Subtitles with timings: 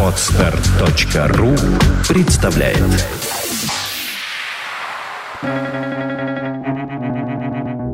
[0.00, 1.54] Отстар.ру
[2.08, 2.78] представляет.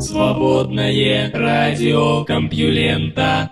[0.01, 3.51] Свободное радио Компьюлента.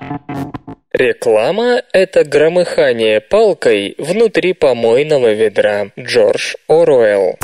[0.95, 5.89] Реклама– это громыхание палкой внутри помойного ведра.
[5.99, 7.37] Джордж Оруэлл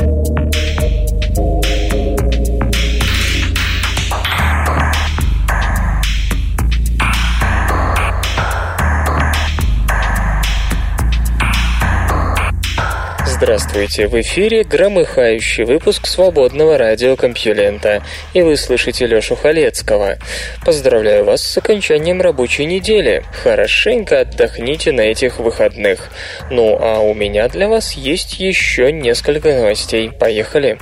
[13.38, 20.16] Здравствуйте, в эфире громыхающий выпуск свободного радиокомпьюлента, и вы слышите Лёшу Халецкого.
[20.64, 23.24] Поздравляю вас с окончанием рабочей недели.
[23.42, 26.08] Хорошенько отдохните на этих выходных.
[26.50, 30.10] Ну, а у меня для вас есть еще несколько новостей.
[30.10, 30.78] Поехали.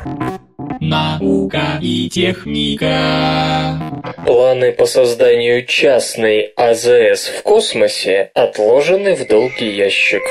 [0.79, 3.81] Наука и техника.
[4.25, 10.23] Планы по созданию частной АЗС в космосе отложены в долгий ящик.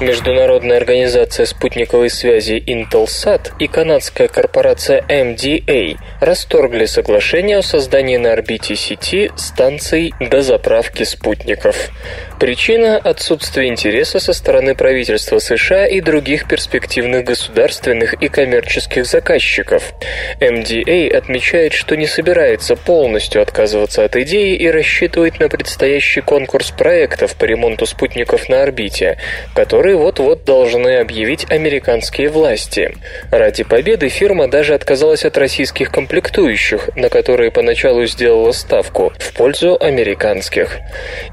[0.00, 8.76] Международная организация спутниковой связи Intelsat и канадская корпорация MDA расторгли соглашение о создании на орбите
[8.76, 11.90] сети станций дозаправки спутников.
[12.38, 19.92] Причина– отсутствие интереса со стороны правительства США и других перспективных государственных и коммерческих заказчиков.
[20.40, 27.34] MDA отмечает, что не собирается полностью отказываться от идеи и рассчитывает на предстоящий конкурс проектов
[27.34, 29.18] по ремонту спутников на орбите,
[29.56, 32.94] который вот-вот должны объявить американские власти.
[33.30, 39.76] Ради победы фирма даже отказалась от российских комплектующих, на которые поначалу сделала ставку, в пользу
[39.80, 40.78] американских.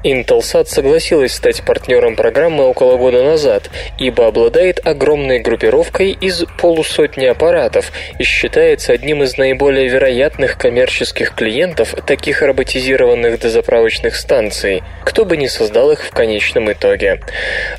[0.04, 7.92] Intelsat согласилась стать партнером программы около года назад, ибо обладает огромной группировкой из полусотни аппаратов
[8.18, 15.46] и считается одним из наиболее вероятных коммерческих клиентов таких роботизированных дозаправочных станций, кто бы ни
[15.46, 17.20] создал их в конечном итоге.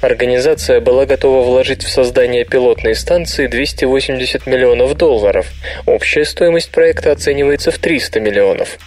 [0.02, 5.48] Организация была готова вложить в создание пилотной станции 280 миллионов долларов.
[5.86, 8.78] Общая стоимость проекта оценивается в 300 миллионов.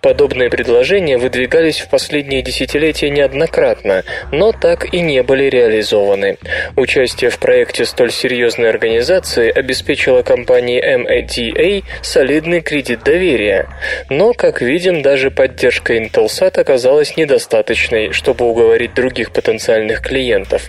[0.00, 6.38] Подобные предложения выдвигались в последние десятилетия неоднократно, но так и не были реализованы.
[6.76, 13.68] Участие в проекте столь серьезной организации обеспечило компании MATA солидный кредит доверия.
[14.08, 20.68] Но, как видим, даже поддержка Intelsat оказалась недостаточной, чтобы уговорить других потенциальных клиентов.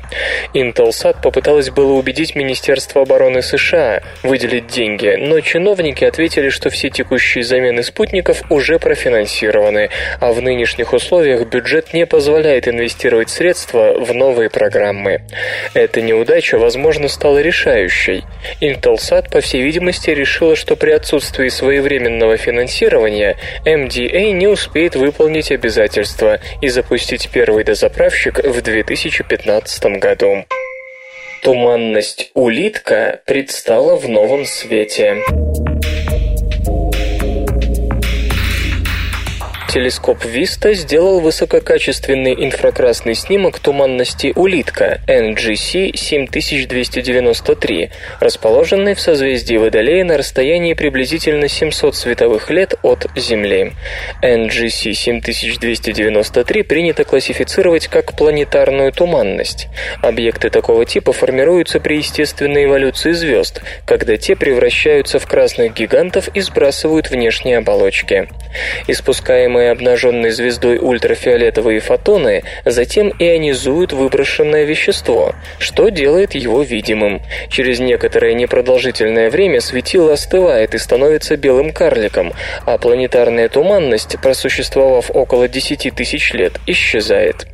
[0.61, 7.43] Intelsat попыталась было убедить Министерство обороны США выделить деньги, но чиновники ответили, что все текущие
[7.43, 9.89] замены спутников уже профинансированы,
[10.19, 15.21] а в нынешних условиях бюджет не позволяет инвестировать средства в новые программы.
[15.73, 18.23] Эта неудача, возможно, стала решающей.
[18.61, 26.39] Intelsat, по всей видимости, решила, что при отсутствии своевременного финансирования MDA не успеет выполнить обязательства
[26.61, 30.45] и запустить первый дозаправщик в 2015 году.
[31.41, 35.17] Туманность улитка предстала в новом свете.
[39.71, 47.89] Телескоп Vista сделал высококачественный инфракрасный снимок туманности Улитка NGC 7293,
[48.19, 53.71] расположенной в созвездии Водолея на расстоянии приблизительно 700 световых лет от Земли.
[54.21, 59.69] NGC 7293 принято классифицировать как планетарную туманность.
[60.01, 66.41] Объекты такого типа формируются при естественной эволюции звезд, когда те превращаются в красных гигантов и
[66.41, 68.27] сбрасывают внешние оболочки.
[68.87, 77.21] Испускаемые выпускаемые обнаженной звездой ультрафиолетовые фотоны затем ионизуют выброшенное вещество, что делает его видимым.
[77.49, 82.33] Через некоторое непродолжительное время светило остывает и становится белым карликом,
[82.65, 87.47] а планетарная туманность, просуществовав около 10 тысяч лет, исчезает.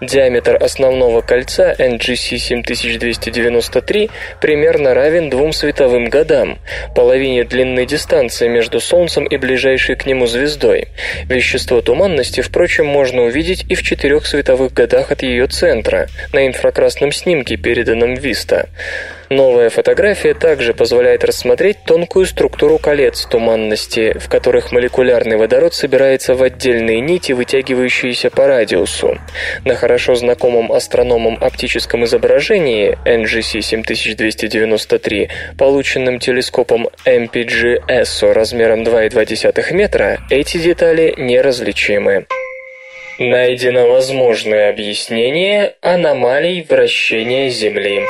[0.00, 4.10] Диаметр основного кольца NGC 7293
[4.40, 6.58] примерно равен двум световым годам,
[6.94, 10.88] половине длины дистанции между Солнцем и ближайшей к нему звездой.
[11.24, 16.46] Вещество Вещество туманности, впрочем, можно увидеть и в четырех световых годах от ее центра, на
[16.46, 18.68] инфракрасном снимке, переданном Виста.
[19.30, 26.42] Новая фотография также позволяет рассмотреть тонкую структуру колец туманности, в которых молекулярный водород собирается в
[26.42, 29.18] отдельные нити, вытягивающиеся по радиусу.
[29.64, 40.18] На хорошо знакомом астрономам оптическом изображении NGC 7293, полученном телескопом MPG ESSO размером 2,2 метра,
[40.28, 42.26] эти детали не неразличимы.
[43.20, 48.02] Найдено возможное объяснение аномалий вращения Земли.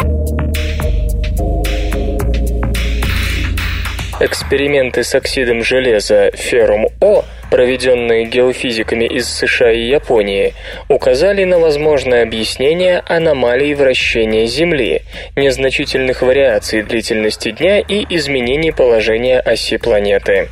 [4.23, 10.55] Эксперименты с оксидом железа феррум-О проведенные геофизиками из США и Японии,
[10.89, 15.03] указали на возможное объяснение аномалий вращения Земли,
[15.37, 20.49] незначительных вариаций длительности дня и изменений положения оси планеты.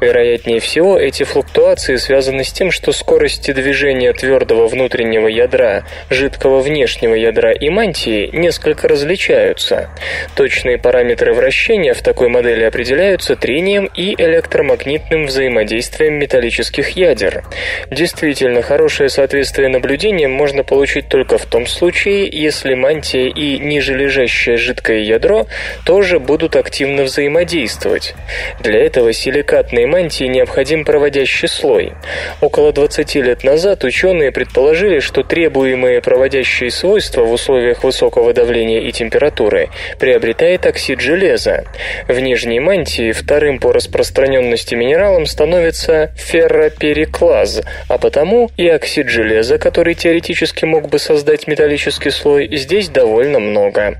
[0.00, 7.14] Вероятнее всего, эти флуктуации связаны с тем, что скорости движения твердого внутреннего ядра, жидкого внешнего
[7.14, 9.90] ядра и мантии несколько различаются.
[10.34, 17.44] Точные параметры вращения в такой модели определяются трением и электромагнитным взаимодействием металлических ядер.
[17.90, 25.00] Действительно, хорошее соответствие наблюдениям можно получить только в том случае, если мантия и нижележащее жидкое
[25.00, 25.46] ядро
[25.84, 28.14] тоже будут активно взаимодействовать.
[28.60, 31.92] Для этого силикатной мантии необходим проводящий слой.
[32.40, 38.92] Около 20 лет назад ученые предположили, что требуемые проводящие свойства в условиях высокого давления и
[38.92, 39.68] температуры
[39.98, 41.64] приобретает оксид железа.
[42.08, 49.94] В нижней мантии вторым по распространенности минералом становится ферропереклаз, а потому и оксид железа, который
[49.94, 53.98] теоретически мог бы создать металлический слой, здесь довольно много.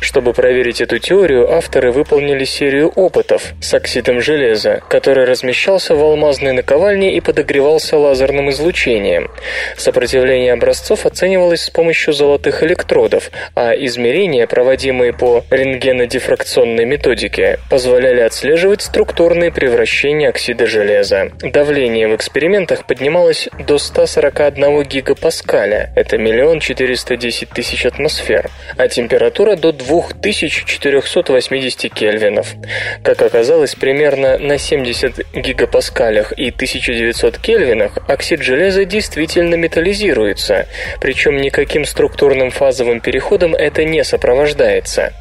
[0.00, 6.52] Чтобы проверить эту теорию, авторы выполнили серию опытов с оксидом железа, который размещался в алмазной
[6.52, 9.30] наковальне и подогревался лазерным излучением.
[9.76, 18.82] Сопротивление образцов оценивалось с помощью золотых электродов, а измерения, проводимые по рентгенодифракционной методике, позволяли отслеживать
[18.82, 21.30] структурные превращения оксида железа.
[21.40, 29.56] Давление в экспериментах поднималось до 141 гигапаскаля, это миллион четыреста десять тысяч атмосфер, а температура
[29.64, 32.54] до 2480 кельвинов.
[33.02, 40.66] Как оказалось, примерно на 70 гигапаскалях и 1900 кельвинах оксид железа действительно металлизируется,
[41.00, 45.14] причем никаким структурным фазовым переходом это не сопровождается.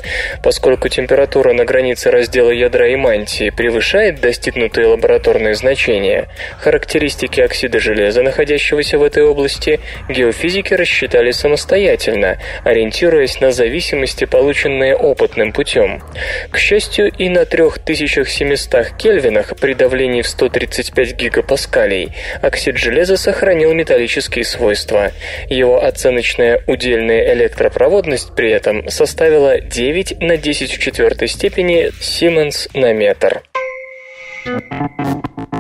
[0.44, 6.28] Поскольку температура на границе раздела ядра и мантии превышает достигнутые лабораторные значения,
[6.60, 9.80] характеристики оксида железа, находящегося в этой области,
[10.10, 16.02] геофизики рассчитали самостоятельно, ориентируясь на зависимости полученные опытным путем.
[16.50, 24.44] К счастью, и на 3700 кельвинах при давлении в 135 гигапаскалей оксид железа сохранил металлические
[24.44, 25.12] свойства.
[25.50, 32.92] Его оценочная удельная электропроводность при этом составила 9 на 10 в четвертой степени Сименс на
[32.92, 33.44] метр.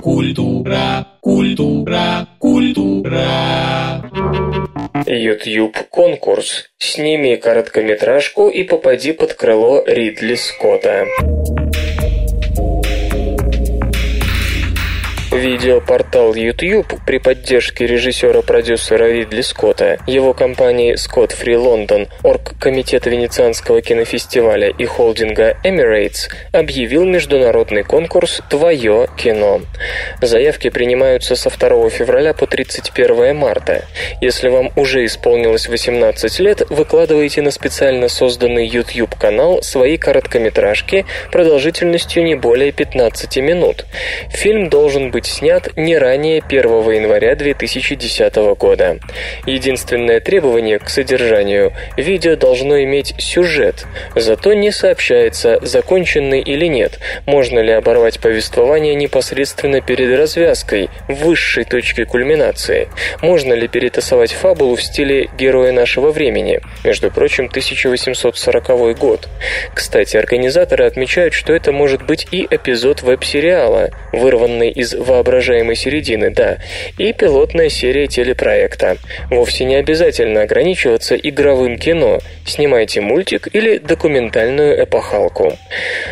[0.01, 4.01] Культура, культура, культура.
[5.05, 6.69] YouTube конкурс.
[6.77, 11.05] Сними короткометражку и попади под крыло Ридли Скотта.
[15.43, 24.69] Видеопортал YouTube при поддержке режиссера-продюсера Ридли Скотта, его компании Scott Free London, Оргкомитета Венецианского кинофестиваля
[24.69, 29.59] и холдинга Emirates объявил международный конкурс «Твое кино».
[30.21, 33.83] Заявки принимаются со 2 февраля по 31 марта.
[34.21, 42.35] Если вам уже исполнилось 18 лет, выкладывайте на специально созданный YouTube-канал свои короткометражки продолжительностью не
[42.35, 43.85] более 15 минут.
[44.29, 48.99] Фильм должен быть снят не ранее 1 января 2010 года.
[49.45, 53.85] Единственное требование к содержанию– видео должно иметь сюжет,
[54.15, 62.05] зато не сообщается, законченный или нет, можно ли оборвать повествование непосредственно перед развязкой, высшей точкой
[62.05, 62.89] кульминации,
[63.21, 69.27] можно ли перетасовать фабулу в стиле «Героя нашего времени», между прочим, 1840 год.
[69.73, 74.93] Кстати, организаторы отмечают, что это может быть и эпизод веб-сериала, вырванный из
[75.23, 76.57] воображаемой середины, да,
[76.97, 78.97] и пилотная серия телепроекта.
[79.29, 82.19] Вовсе не обязательно ограничиваться игровым кино.
[82.45, 85.57] Снимайте мультик или документальную эпохалку.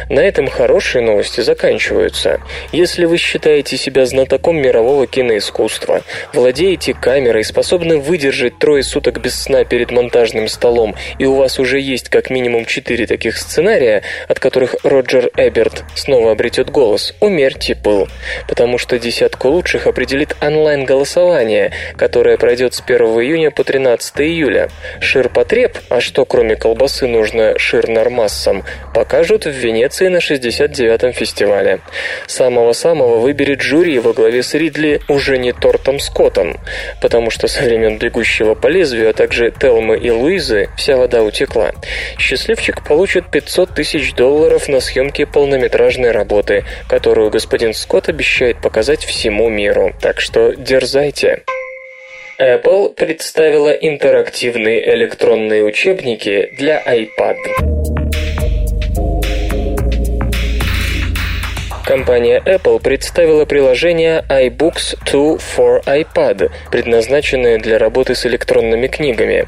[0.09, 2.39] На этом хорошие новости заканчиваются.
[2.71, 6.01] Если вы считаете себя знатоком мирового киноискусства,
[6.33, 11.79] владеете камерой, способны выдержать трое суток без сна перед монтажным столом, и у вас уже
[11.79, 18.07] есть как минимум четыре таких сценария, от которых Роджер Эберт снова обретет голос, умерьте пыл,
[18.47, 24.69] потому что десятку лучших определит онлайн-голосование, которое пройдет с 1 июня по 13 июля.
[25.01, 31.79] Ширпотреб, а что кроме колбасы нужно шир-нормассам, покажут в Венеции на 69-м фестивале.
[32.27, 36.57] Самого-самого выберет жюри во главе с Ридли уже не Тортом Скоттом,
[37.01, 41.71] потому что со времен «Бегущего по лезвию», а также Телмы и Луизы вся вода утекла.
[42.19, 49.49] Счастливчик получит 500 тысяч долларов на съемки полнометражной работы, которую господин Скотт обещает показать всему
[49.49, 49.93] миру.
[50.01, 51.43] Так что дерзайте.
[52.39, 58.00] Apple представила интерактивные электронные учебники для iPad.
[61.91, 69.45] Компания Apple представила приложение iBooks 2 for iPad, предназначенное для работы с электронными книгами.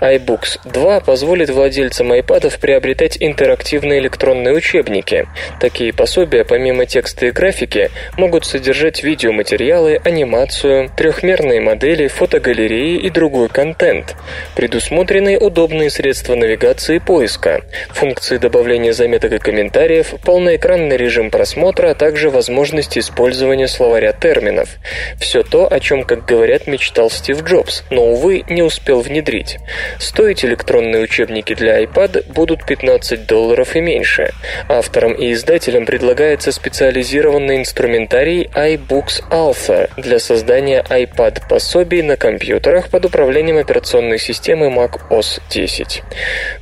[0.00, 5.26] iBooks 2 позволит владельцам iPad приобретать интерактивные электронные учебники.
[5.58, 13.48] Такие пособия, помимо текста и графики, могут содержать видеоматериалы, анимацию, трехмерные модели, фотогалереи и другой
[13.48, 14.14] контент.
[14.54, 21.94] Предусмотрены удобные средства навигации и поиска, функции добавления заметок и комментариев, полноэкранный режим просмотра, а
[21.94, 24.68] также возможность использования словаря терминов.
[25.18, 29.58] Все то, о чем, как говорят, мечтал Стив Джобс, но, увы, не успел внедрить.
[29.98, 34.32] Стоить электронные учебники для iPad будут 15 долларов и меньше.
[34.68, 43.58] Авторам и издателям предлагается специализированный инструментарий iBooks Alpha для создания iPad-пособий на компьютерах под управлением
[43.58, 46.02] операционной системы Mac OS 10.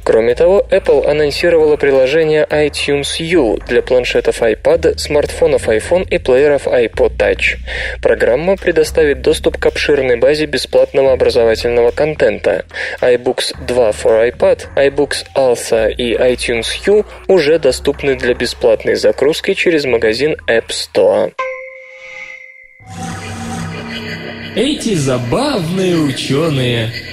[0.05, 7.17] Кроме того, Apple анонсировала приложение iTunes U для планшетов iPad, смартфонов iPhone и плееров iPod
[7.17, 7.57] Touch.
[8.03, 12.65] Программа предоставит доступ к обширной базе бесплатного образовательного контента.
[13.01, 19.85] iBooks 2 for iPad, iBooks Alpha и iTunes U уже доступны для бесплатной загрузки через
[19.85, 21.33] магазин App Store.
[24.57, 27.10] Эти забавные ученые.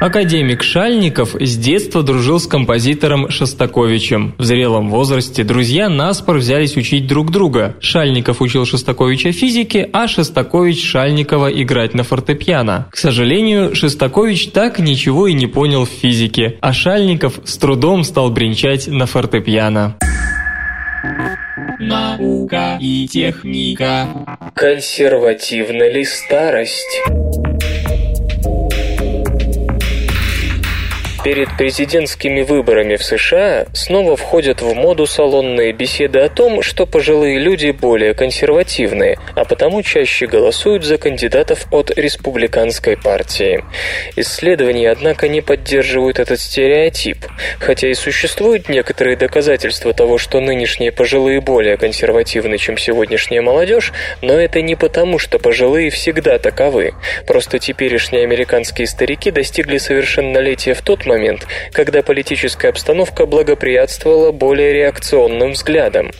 [0.00, 4.34] Академик Шальников с детства дружил с композитором Шостаковичем.
[4.38, 7.76] В зрелом возрасте друзья наспор взялись учить друг друга.
[7.80, 12.88] Шальников учил Шостаковича физике, а Шостакович Шальникова играть на фортепиано.
[12.90, 18.30] К сожалению, Шостакович так ничего и не понял в физике, а Шальников с трудом стал
[18.30, 19.98] бренчать на фортепиано.
[21.78, 24.08] Наука и техника.
[24.54, 27.02] Консервативна ли старость?
[31.30, 37.38] Перед президентскими выборами в США снова входят в моду салонные беседы о том, что пожилые
[37.38, 43.62] люди более консервативные, а потому чаще голосуют за кандидатов от республиканской партии.
[44.16, 47.18] Исследования, однако, не поддерживают этот стереотип,
[47.60, 54.32] хотя и существуют некоторые доказательства того, что нынешние пожилые более консервативны, чем сегодняшняя молодежь, но
[54.32, 56.94] это не потому, что пожилые всегда таковы.
[57.28, 61.19] Просто теперешние американские старики достигли совершеннолетия в тот момент,
[61.72, 66.10] когда политическая обстановка благоприятствовала более реакционным взглядам.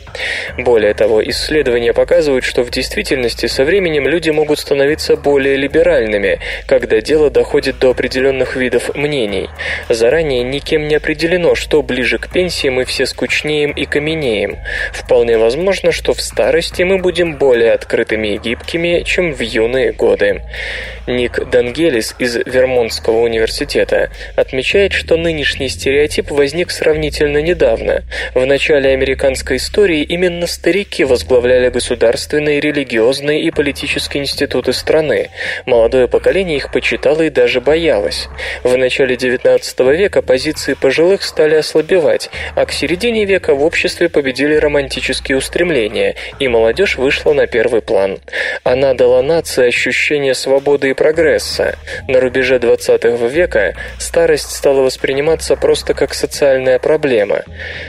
[0.59, 7.01] Более того, исследования показывают, что в действительности со временем люди могут становиться более либеральными, когда
[7.01, 9.49] дело доходит до определенных видов мнений.
[9.89, 14.59] Заранее никем не определено, что ближе к пенсии мы все скучнеем и каменеем.
[14.93, 20.43] Вполне возможно, что в старости мы будем более открытыми и гибкими, чем в юные годы.
[21.07, 28.03] Ник Дангелис из Вермонтского университета отмечает, отмечает, что нынешний стереотип возник сравнительно недавно.
[28.35, 35.31] В начале американской истории именно старики возглавляли государственные, религиозные и политические институты страны.
[35.67, 38.29] Молодое поколение их почитало и даже боялось.
[38.65, 44.55] В начале XIX века позиции пожилых стали ослабевать, а к середине века в обществе победили
[44.55, 48.19] романтические устремления, и молодежь вышла на первый план.
[48.65, 51.77] Она дала нации ощущение свободы и прогресса.
[52.09, 57.43] На рубеже XX века старость стала стала восприниматься просто как социальная проблема.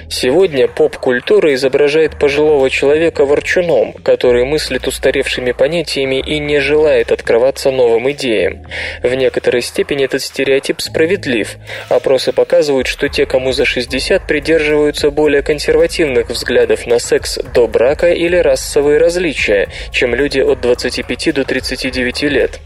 [0.09, 8.11] Сегодня поп-культура изображает пожилого человека ворчуном, который мыслит устаревшими понятиями и не желает открываться новым
[8.11, 8.65] идеям.
[9.03, 11.57] В некоторой степени этот стереотип справедлив.
[11.89, 18.11] Опросы показывают, что те, кому за 60, придерживаются более консервативных взглядов на секс до брака
[18.11, 22.59] или расовые различия, чем люди от 25 до 39 лет.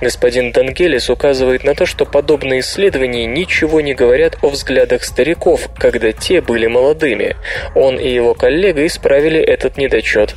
[0.00, 5.68] Господин Дангелис указывает на то, что подобные исследования ничего ничего не говорят о взглядах стариков,
[5.78, 7.36] когда те были молодыми.
[7.76, 10.34] Он и его коллега исправили этот недочет,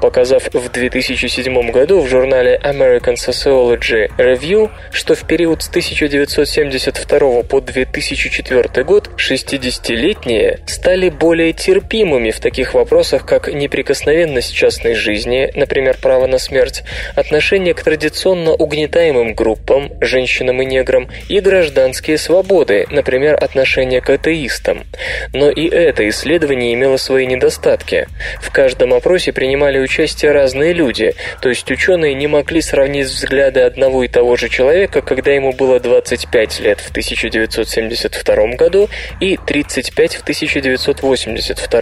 [0.00, 7.60] показав в 2007 году в журнале American Sociology Review, что в период с 1972 по
[7.60, 16.26] 2004 год 60-летние стали более терпимыми в таких вопросах, как неприкосновенность частной жизни, например, право
[16.26, 16.82] на смерть,
[17.14, 24.10] отношение к традиционно угнетаемым группам, женщинам и неграм, и гражданские свободы, свободы, например, отношение к
[24.10, 24.84] атеистам.
[25.32, 28.06] Но и это исследование имело свои недостатки.
[28.40, 34.04] В каждом опросе принимали участие разные люди, то есть ученые не могли сравнить взгляды одного
[34.04, 38.88] и того же человека, когда ему было 25 лет в 1972 году
[39.20, 41.80] и 35 в 1982.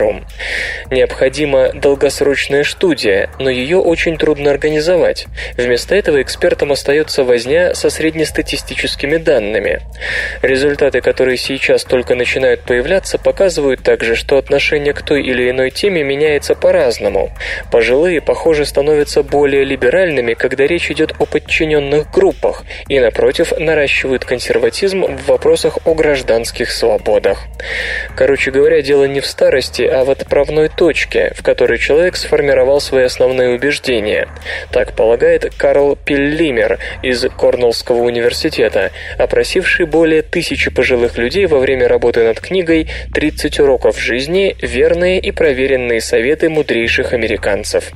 [0.90, 5.26] Необходима долгосрочная студия, но ее очень трудно организовать.
[5.56, 9.80] Вместо этого экспертам остается возня со среднестатистическими данными.
[10.42, 15.70] Результаты результаты, которые сейчас только начинают появляться, показывают также, что отношение к той или иной
[15.70, 17.32] теме меняется по-разному.
[17.72, 25.06] Пожилые, похоже, становятся более либеральными, когда речь идет о подчиненных группах, и, напротив, наращивают консерватизм
[25.06, 27.46] в вопросах о гражданских свободах.
[28.16, 33.04] Короче говоря, дело не в старости, а в отправной точке, в которой человек сформировал свои
[33.04, 34.28] основные убеждения.
[34.70, 42.22] Так полагает Карл Пиллимер из Корнеллского университета, опросивший более тысячи пожилых людей во время работы
[42.22, 44.56] над книгой «30 уроков жизни.
[44.60, 47.92] Верные и проверенные советы мудрейших американцев».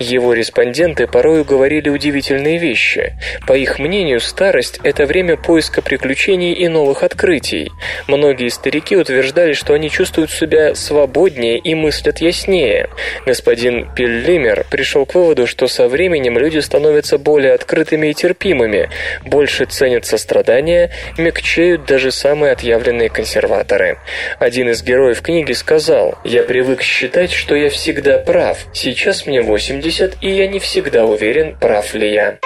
[0.00, 3.12] Его респонденты порою говорили удивительные вещи.
[3.46, 7.70] По их мнению, старость– это время поиска приключений и новых открытий.
[8.08, 12.88] Многие старики утверждали, что они чувствуют себя свободнее и мыслят яснее.
[13.26, 18.88] Господин Пиллимер пришел к выводу, что со временем люди становятся более открытыми и терпимыми,
[19.24, 23.98] больше ценят сострадание, мягчеют даже самые отъявленные консерваторы.
[24.38, 28.58] Один из героев книги сказал, «Я привык считать, что я всегда прав.
[28.72, 32.38] Сейчас мне 80, и я не всегда уверен, прав ли я».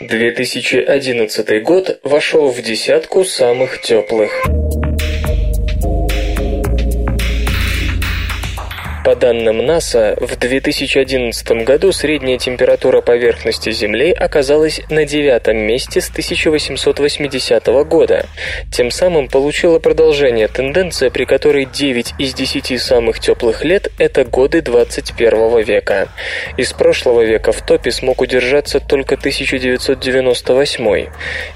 [0.00, 4.32] 2011 год вошел в десятку самых теплых.
[9.04, 16.08] По данным НАСА, в 2011 году средняя температура поверхности Земли оказалась на девятом месте с
[16.08, 18.26] 1880 года.
[18.70, 24.60] Тем самым получила продолжение тенденция, при которой 9 из 10 самых теплых лет– это годы
[24.60, 26.08] 21 века.
[26.56, 31.08] Из прошлого века в топе смог удержаться только 1998.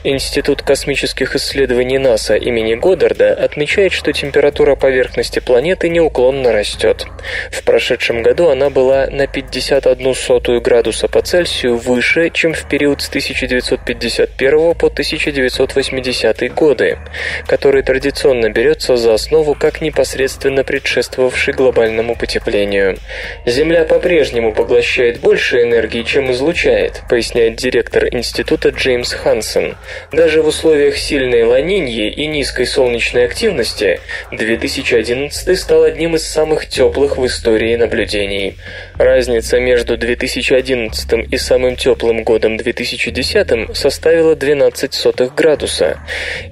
[0.03, 7.07] Институт космических исследований НАСА имени Годдарда отмечает, что температура поверхности планеты неуклонно растет.
[7.51, 13.03] В прошедшем году она была на 51 сотую градуса по Цельсию выше, чем в период
[13.03, 16.99] с 1951 по 1980 годы,
[17.47, 22.99] который традиционно берется за основу как непосредственно предшествовавший глобальному потеплению.
[23.45, 29.77] Земля по-прежнему поглощает больше энергии, чем излучает, поясняет директор института Джеймс Хансен.
[30.13, 34.01] Даже в условиях сильной ланиньи и низкой солнечной активности
[34.33, 38.57] 2011 стал одним из самых теплых в истории наблюдений.
[38.97, 46.01] Разница между 2011 и самым теплым годом 2010 составила 12 сотых градуса.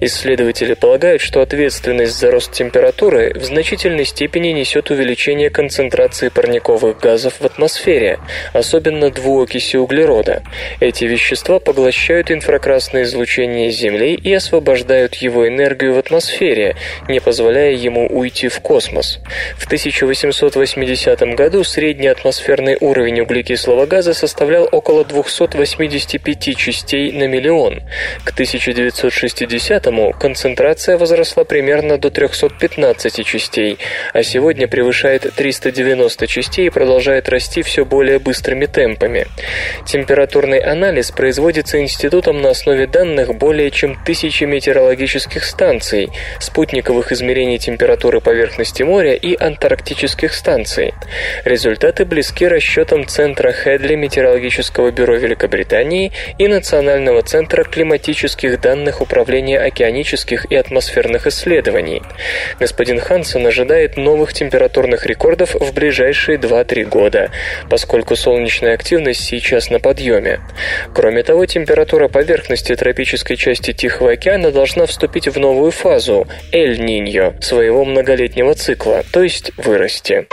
[0.01, 7.41] Исследователи полагают, что ответственность за рост температуры в значительной степени несет увеличение концентрации парниковых газов
[7.41, 8.19] в атмосфере,
[8.53, 10.43] особенно двуокиси углерода.
[10.81, 16.77] Эти вещества поглощают инфракрасное излучение Земли и освобождают его энергию в атмосфере,
[17.09, 19.21] не позволяя ему уйти в космос.
[19.57, 27.83] В 1880 1980 году средний атмосферный уровень углекислого газа составлял около 285 частей на миллион.
[28.25, 33.79] К 1960-му концентрация возросла примерно до 315 частей,
[34.15, 39.27] а сегодня превышает 390 частей и продолжает расти все более быстрыми темпами.
[39.87, 46.09] Температурный анализ производится институтом на основе данных более чем тысячи метеорологических станций,
[46.41, 50.95] спутниковых измерений температуры поверхности моря и антарктических станций станции.
[51.45, 60.47] Результаты близки расчетам Центра Хедли Метеорологического бюро Великобритании и Национального центра климатических данных Управления океанических
[60.51, 62.03] и атмосферных исследований.
[62.61, 67.31] Господин Хансен ожидает новых температурных рекордов в ближайшие 2-3 года,
[67.69, 70.41] поскольку солнечная активность сейчас на подъеме.
[70.95, 77.85] Кроме того, температура поверхности тропической части Тихого океана должна вступить в новую фазу– Эль-Ниньо, своего
[77.85, 80.27] многолетнего цикла, то есть вырасти.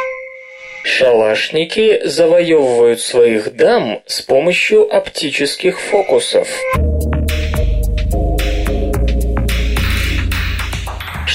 [0.83, 6.47] Шалашники завоевывают своих дам с помощью оптических фокусов.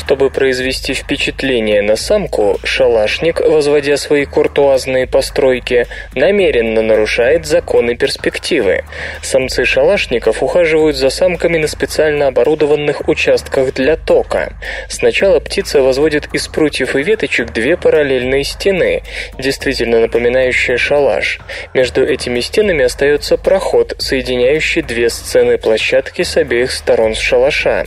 [0.07, 8.85] Чтобы произвести впечатление на самку, шалашник, возводя свои куртуазные постройки, намеренно нарушает законы перспективы.
[9.21, 14.53] Самцы шалашников ухаживают за самками на специально оборудованных участках для тока.
[14.89, 19.03] Сначала птица возводит из прутьев и веточек две параллельные стены,
[19.41, 21.41] действительно напоминающие шалаш.
[21.75, 27.87] Между этими стенами остается проход, соединяющий две сцены площадки с обеих сторон с шалаша.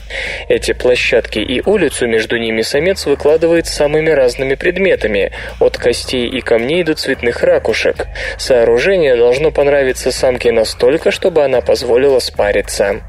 [0.49, 6.83] Эти площадки и улицу между ними самец выкладывает самыми разными предметами, от костей и камней
[6.83, 8.07] до цветных ракушек.
[8.37, 13.01] Сооружение должно понравиться самке настолько, чтобы она позволила спариться.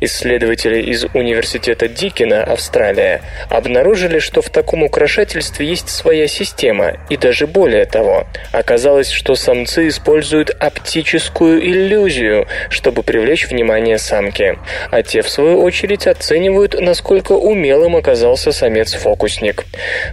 [0.00, 7.46] Исследователи из Университета Дикина, Австралия, обнаружили, что в таком украшательстве есть своя система, и даже
[7.46, 8.26] более того.
[8.52, 14.58] Оказалось, что самцы используют оптическую иллюзию, чтобы привлечь внимание самки.
[14.90, 19.64] А те, в свою очередь, оценивают, насколько умелым оказался самец-фокусник.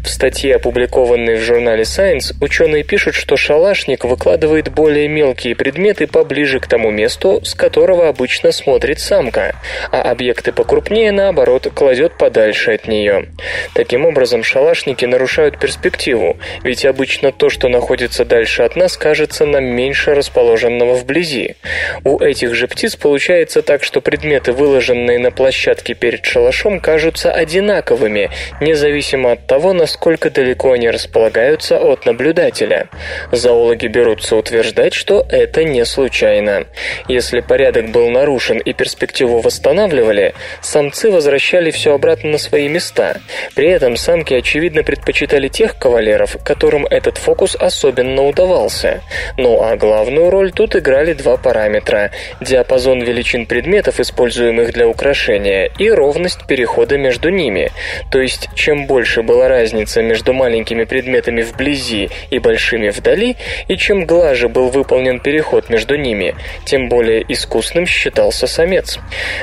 [0.03, 6.59] В статье, опубликованной в журнале Science, ученые пишут, что шалашник выкладывает более мелкие предметы поближе
[6.59, 9.55] к тому месту, с которого обычно смотрит самка,
[9.91, 13.29] а объекты покрупнее, наоборот, кладет подальше от нее.
[13.73, 19.65] Таким образом, шалашники нарушают перспективу, ведь обычно то, что находится дальше от нас, кажется нам
[19.65, 21.55] меньше расположенного вблизи.
[22.03, 28.20] У этих же птиц получается так, что предметы, выложенные на площадке перед шалашом, кажутся одинаковыми,
[28.59, 32.89] независимо от того, насколько далеко они располагаются от наблюдателя.
[33.31, 36.65] Зоологи берутся утверждать, что это не случайно.
[37.07, 43.17] Если порядок был нарушен и перспективу восстанавливали, самцы возвращали все обратно на свои места.
[43.55, 49.01] При этом самки, очевидно, предпочитали тех кавалеров, которым этот фокус особенно удавался.
[49.37, 55.89] Ну а главную роль тут играли два параметра– диапазон величин предметов, используемых для украшения, и
[55.89, 57.71] ровность перехода между ними.
[58.11, 63.37] То есть, чем больше была разница между маленькими предметами вблизи и большими вдали,
[63.69, 68.99] и чем глаже был выполнен переход между ними, тем более искусным считался самец.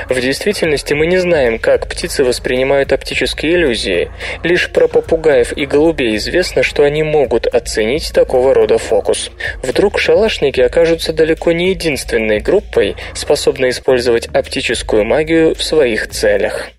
[0.07, 4.11] В действительности мы не знаем, как птицы воспринимают оптические иллюзии.
[4.43, 9.31] Лишь про попугаев и голубей известно, что они могут оценить такого рода фокус.
[9.63, 16.69] Вдруг шалашники окажутся далеко не единственной группой, способной использовать оптическую магию в своих целях.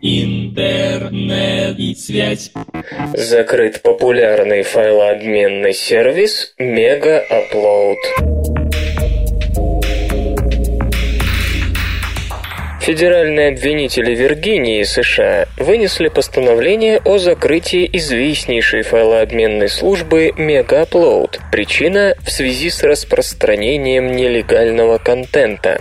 [0.00, 2.52] Интернет и связь.
[3.14, 7.96] Закрыт популярный файлообменный сервис Mega Upload.
[12.84, 21.38] Федеральные обвинители Виргинии, США, вынесли постановление о закрытии известнейшей файлообменной службы MegaUpload.
[21.50, 25.80] Причина в связи с распространением нелегального контента.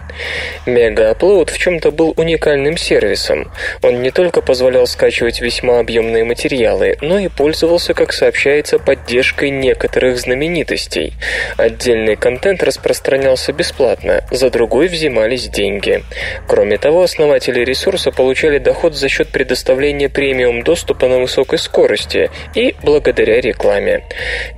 [0.65, 3.51] MegaUpload в чем-то был уникальным сервисом.
[3.81, 10.17] Он не только позволял скачивать весьма объемные материалы, но и пользовался, как сообщается, поддержкой некоторых
[10.17, 11.15] знаменитостей.
[11.57, 16.01] Отдельный контент распространялся бесплатно, за другой взимались деньги.
[16.47, 22.29] Кроме того, того, основатели ресурса получали доход за счет предоставления премиум доступа на высокой скорости
[22.53, 24.03] и благодаря рекламе.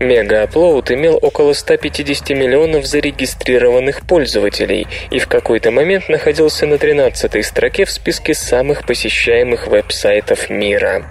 [0.01, 7.85] Мегааплоуд имел около 150 миллионов зарегистрированных пользователей и в какой-то момент находился на 13-й строке
[7.85, 11.05] в списке самых посещаемых веб-сайтов мира.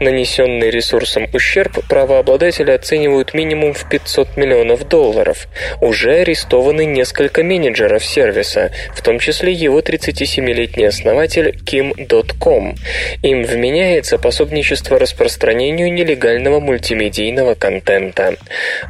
[0.00, 5.48] Нанесенный ресурсом ущерб правообладатели оценивают минимум в 500 миллионов долларов.
[5.82, 12.76] Уже арестованы несколько менеджеров сервиса, в том числе его 37-летний летний основатель Kim.com.
[13.22, 18.36] Им вменяется пособничество распространению нелегального мультимедийного контента.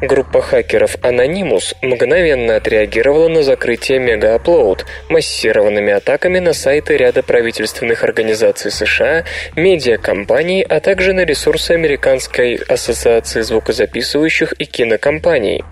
[0.02, 8.70] Группа хакеров Anonymous мгновенно отреагировала на закрытие Мегааплоуд массированными атаками на сайты ряда правительственных организаций
[8.70, 9.24] США,
[9.56, 15.64] медиакомпаний, а также на ресурсы Американской ассоциации звукозаписывающих и кинокомпаний.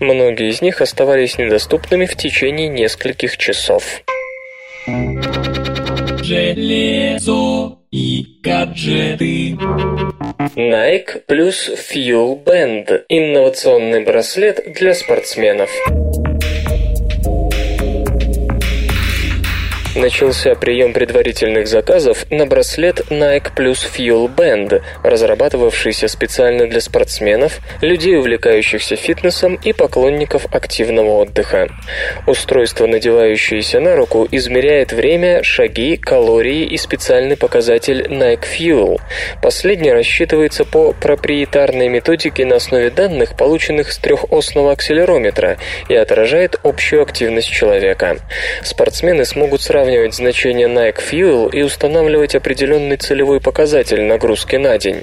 [0.00, 4.02] Многие из них оставались недоступными в течение нескольких часов.
[6.24, 9.56] Железо и гаджеты.
[10.56, 15.70] Nike плюс Fuel Band– инновационный браслет для спортсменов.
[19.94, 28.16] Начался прием предварительных заказов на браслет Nike Plus Fuel Band, разрабатывавшийся специально для спортсменов, людей,
[28.16, 31.68] увлекающихся фитнесом и поклонников активного отдыха.
[32.26, 39.00] Устройство, надевающееся на руку, измеряет время, шаги, калории и специальный показатель Nike Fuel.
[39.42, 47.02] Последний рассчитывается по проприетарной методике на основе данных, полученных с трехосного акселерометра, и отражает общую
[47.02, 48.16] активность человека.
[48.62, 55.02] Спортсмены смогут сравнивать сравнивать значение Nike Fuel и устанавливать определенный целевой показатель нагрузки на день.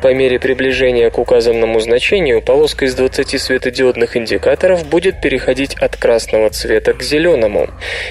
[0.00, 6.50] По мере приближения к указанному значению полоска из 20 светодиодных индикаторов будет переходить от красного
[6.50, 7.68] цвета к зеленому.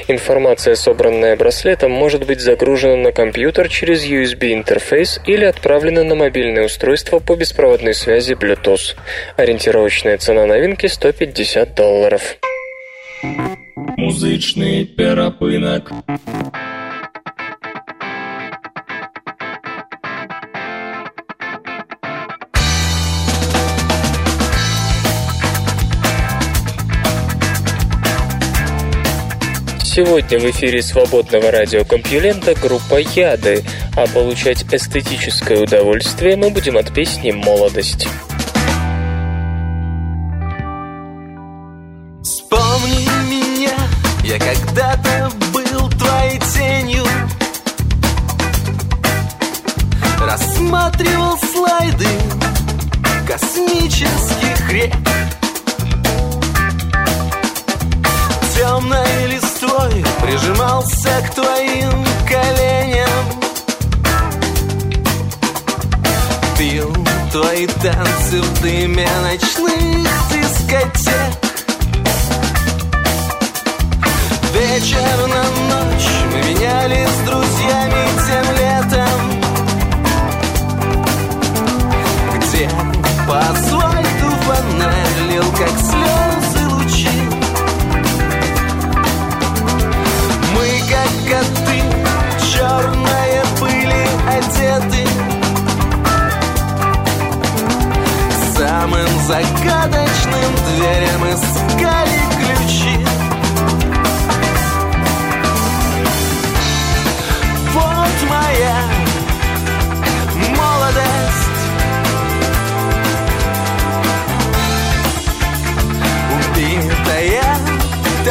[0.10, 7.19] Информация, собранная браслетом, может быть загружена на компьютер через USB-интерфейс или отправлена на мобильное устройство
[7.19, 8.97] по беспроводной связи Bluetooth.
[9.38, 12.36] Ориентировочная цена новинки 150 долларов.
[13.75, 15.91] Музычный перапынак.
[29.84, 33.63] Сегодня в эфире свободного радиокомпьюлента группа «Яды»,
[33.97, 38.07] а получать эстетическое удовольствие мы будем от песни «Молодость».
[42.23, 43.20] Вспомни
[44.32, 47.04] я когда-то был твоей тенью.
[50.22, 52.08] Рассматривал слайды
[53.28, 54.96] космических рек.
[58.56, 63.26] Темной листвой прижимался к твоим коленям.
[66.58, 66.96] Пил
[67.34, 71.20] твои танцы в дыме ночных дискотек
[74.62, 76.08] Вечер на ночь.
[76.32, 79.19] Мы менялись с друзьями тем летом.
[82.36, 82.69] Где
[83.28, 83.41] по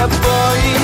[0.09, 0.80] boy.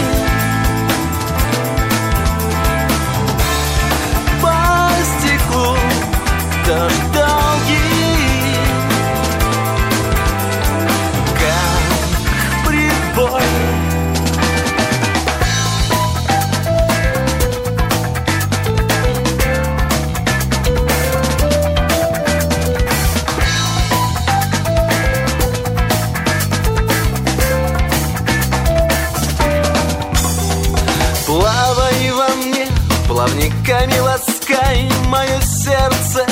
[33.27, 36.25] Плавниками ласкай мое сердце.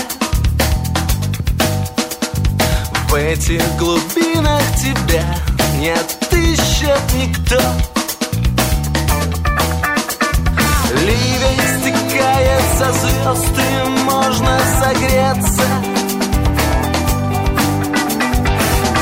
[3.08, 5.24] В этих глубинах тебя
[5.78, 7.60] не отыщет никто.
[10.94, 15.68] Ливень стекает со звезд, и можно согреться.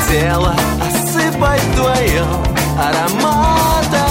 [0.09, 2.25] Тело осыпать твое
[2.79, 4.02] ароматом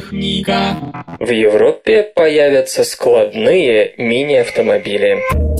[0.00, 1.04] техника.
[1.20, 5.53] В Европе появятся складные мини-автомобили.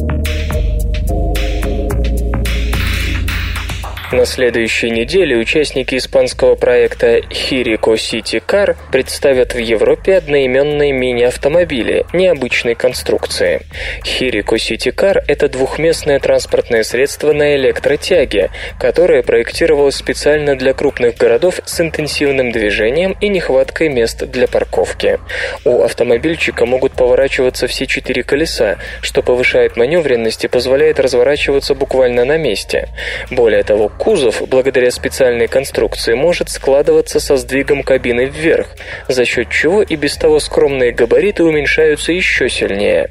[4.15, 12.77] На следующей неделе участники испанского проекта Hirico City Car представят в Европе одноименные мини-автомобили необычной
[12.77, 13.63] конструкции.
[14.05, 21.61] Hirico City Car– это двухместное транспортное средство на электротяге, которое проектировалось специально для крупных городов
[21.65, 25.19] с интенсивным движением и нехваткой мест для парковки.
[25.65, 32.39] У автомобильчика могут поворачиваться все четыре колеса, что повышает маневренность и позволяет разворачиваться буквально на
[32.39, 32.91] месте.
[33.33, 38.69] Более того, кузов, благодаря специальной конструкции, может складываться со сдвигом кабины вверх,
[39.09, 43.09] за счет чего и без того скромные габариты уменьшаются еще сильнее.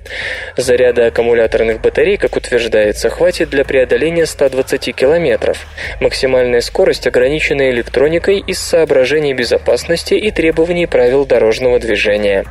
[0.56, 5.66] Заряда аккумуляторных батарей, как утверждается, хватит для преодоления 120 километров.
[6.00, 12.46] Максимальная скорость ограничена электроникой из соображений безопасности и требований правил дорожного движения.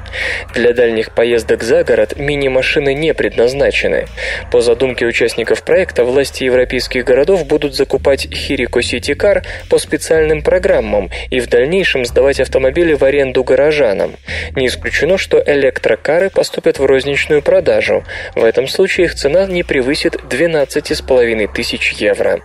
[0.52, 4.06] Для дальних поездок за город мини-машины не предназначены.
[4.50, 11.10] По задумке участников проекта, власти европейских городов будут закупать Hirico City Car по специальным программам
[11.30, 14.14] и в дальнейшем сдавать автомобили в аренду горожанам.
[14.56, 18.04] Не исключено, что электрокары поступят в розничную продажу.
[18.34, 22.40] В этом случае их цена не превысит 12,5 тысяч евро.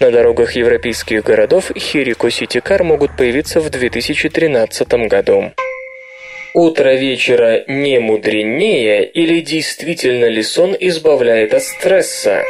[0.00, 5.52] На дорогах европейских городов City Car могут появиться в 2013 году.
[6.54, 12.42] Утро вечера не мудренее или действительно ли сон избавляет от стресса?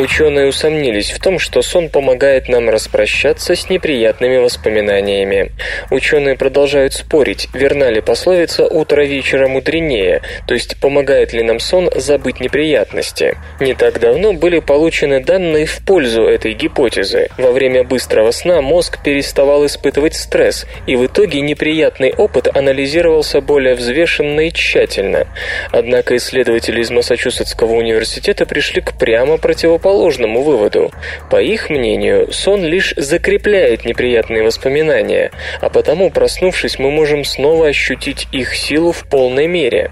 [0.00, 5.52] Ученые усомнились в том, что сон помогает нам распрощаться с неприятными воспоминаниями.
[5.90, 11.90] Ученые продолжают спорить, верна ли пословица «утро вечера мудренее», то есть помогает ли нам сон
[11.94, 13.36] забыть неприятности.
[13.60, 17.28] Не так давно были получены данные в пользу этой гипотезы.
[17.36, 23.74] Во время быстрого сна мозг переставал испытывать стресс, и в итоге неприятный опыт анализировался более
[23.74, 25.26] взвешенно и тщательно.
[25.72, 30.90] Однако исследователи из Массачусетского университета пришли к прямо противоположному противоположному выводу.
[31.30, 38.28] По их мнению, сон лишь закрепляет неприятные воспоминания, а потому, проснувшись, мы можем снова ощутить
[38.32, 39.90] их силу в полной мере.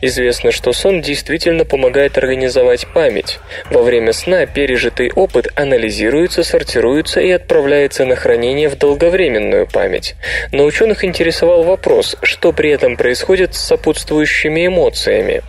[0.00, 3.40] Известно, что сон действительно помогает организовать память.
[3.70, 10.14] Во время сна пережитый опыт анализируется, сортируется и отправляется на хранение в долговременную память.
[10.52, 15.42] Но ученых интересовал вопрос, что при этом происходит с сопутствующими эмоциями.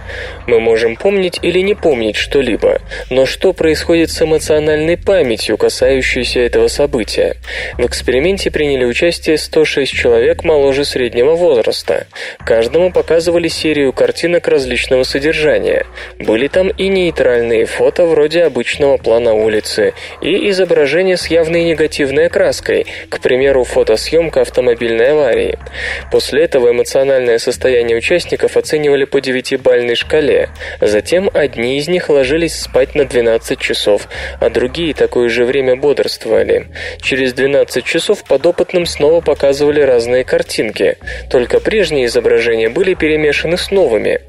[0.48, 2.80] Мы можем помнить или не помнить что-либо,
[3.10, 7.36] но что происходит происходит с эмоциональной памятью, касающейся этого события.
[7.78, 12.08] В эксперименте приняли участие 106 человек моложе среднего возраста.
[12.46, 15.86] Каждому показывали серию картинок различного содержания.
[16.18, 22.86] Были там и нейтральные фото вроде обычного плана улицы, и изображения с явной негативной окраской,
[23.10, 25.60] к примеру, фотосъемка автомобильной аварии.
[26.10, 30.52] После этого эмоциональное состояние участников оценивали по девятибальной шкале.
[30.80, 33.73] Затем одни из них ложились спать на 12 часов,
[34.40, 36.68] а другие такое же время бодрствовали.
[37.02, 40.98] Через 12 часов подопытным снова показывали разные картинки,
[41.30, 44.22] только прежние изображения были перемешаны с новыми.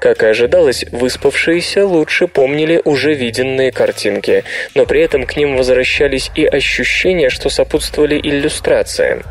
[0.00, 6.30] Как и ожидалось, выспавшиеся лучше помнили уже виденные картинки, но при этом к ним возвращались
[6.34, 9.22] и ощущения, что сопутствовали иллюстрациям.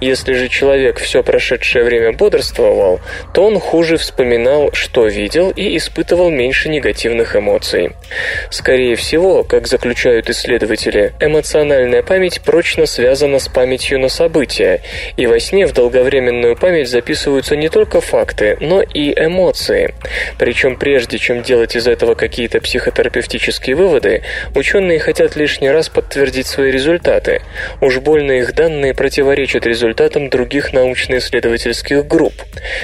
[0.00, 3.00] Если же человек все прошедшее время бодрствовал,
[3.34, 7.92] то он хуже вспоминал, что видел и испытывал меньше негативных эмоций.
[8.50, 14.80] Скорее всего, всего, как заключают исследователи, эмоциональная память прочно связана с памятью на события,
[15.18, 19.94] и во сне в долговременную память записываются не только факты, но и эмоции.
[20.38, 24.22] Причем прежде чем делать из этого какие-то психотерапевтические выводы,
[24.54, 27.42] ученые хотят лишний раз подтвердить свои результаты.
[27.82, 32.32] Уж больно их данные противоречат результатам других научно-исследовательских групп.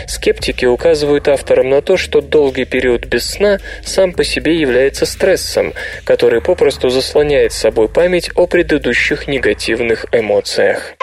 [0.07, 5.73] Скептики указывают авторам на то, что долгий период без сна сам по себе является стрессом,
[6.05, 10.95] который попросту заслоняет собой память о предыдущих негативных эмоциях.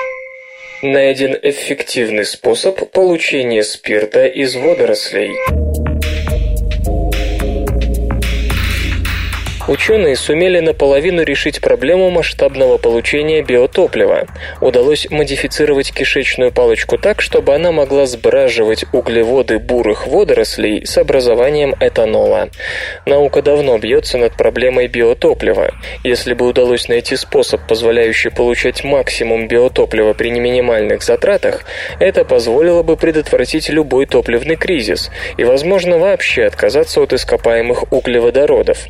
[0.81, 5.31] Найден эффективный способ получения спирта из водорослей.
[9.65, 14.27] Ученые сумели наполовину решить проблему масштабного получения биотоплива.
[14.59, 22.49] Удалось модифицировать кишечную палочку так, чтобы она могла сбраживать углеводы бурых водорослей с образованием этанола.
[23.05, 25.71] Наука давно бьется над проблемой биотоплива.
[26.03, 31.63] Если бы удалось найти способ, позволяющий получать максимум биотоплива при минимальных затратах,
[32.01, 38.89] это позволило бы предотвратить любой топливный кризис и, возможно, вообще отказаться от ископаемых углеводородов.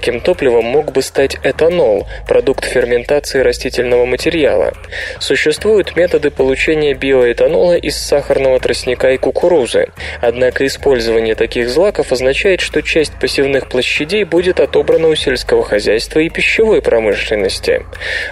[0.00, 4.72] Таким топливом мог бы стать этанол, продукт ферментации растительного материала.
[5.18, 9.88] Существуют методы получения биоэтанола из сахарного тростника и кукурузы.
[10.22, 16.30] Однако использование таких злаков означает, что часть посевных площадей будет отобрана у сельского хозяйства и
[16.30, 17.84] пищевой промышленности.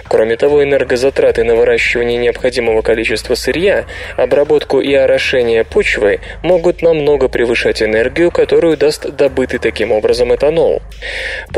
[0.07, 3.85] Кроме того, энергозатраты на выращивание необходимого количества сырья,
[4.17, 10.81] обработку и орошение почвы могут намного превышать энергию, которую даст добытый таким образом этанол.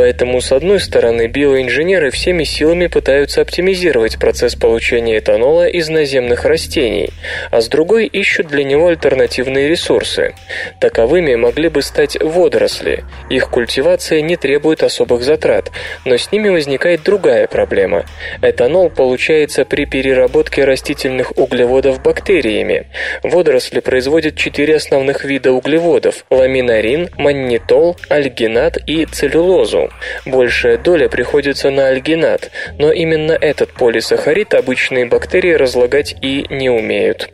[0.01, 7.11] Поэтому, с одной стороны, биоинженеры всеми силами пытаются оптимизировать процесс получения этанола из наземных растений,
[7.51, 10.33] а с другой ищут для него альтернативные ресурсы.
[10.79, 13.03] Таковыми могли бы стать водоросли.
[13.29, 15.69] Их культивация не требует особых затрат,
[16.03, 18.05] но с ними возникает другая проблема.
[18.41, 22.87] Этанол получается при переработке растительных углеводов бактериями.
[23.21, 29.90] Водоросли производят четыре основных вида углеводов– ламинарин, маннитол, альгинат и целлюлозу.
[30.25, 37.29] Большая доля приходится на альгинат, но именно этот полисахарид обычные бактерии разлагать и не умеют.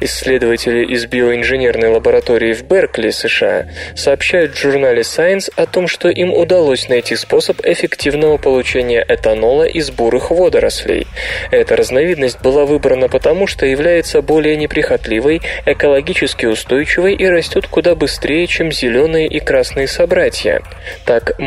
[0.00, 6.32] Исследователи из биоинженерной лаборатории в Беркли, США, сообщают в журнале Science о том, что им
[6.32, 11.06] удалось найти способ эффективного получения этанола из бурых водорослей.
[11.50, 18.46] Эта разновидность была выбрана потому, что является более неприхотливой, экологически устойчивой и растет куда быстрее,
[18.46, 20.62] чем зеленые и красные собратья.
[21.04, 21.38] Так,